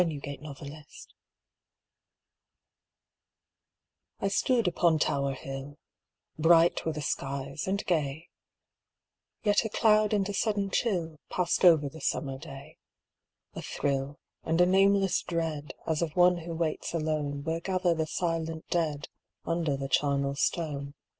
[0.03, 0.83] THE PRINCES' CHAMBER
[4.19, 5.77] I STOOD upon Tower Hill,
[6.39, 8.29] Bright were the skies and gay^
[9.43, 12.77] Yet a cloud and a sudden chill Passed over the summer day—
[13.53, 18.07] A thrill, and a nameless dread, As of one who waits alone Where gather the
[18.07, 19.07] silent dead
[19.45, 20.95] Under the charnel stone.